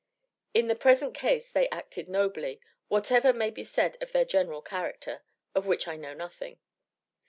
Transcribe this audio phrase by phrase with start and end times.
[0.55, 5.21] In the present case they acted nobly, whatever may be said of their general character,
[5.53, 6.57] of which I know nothing.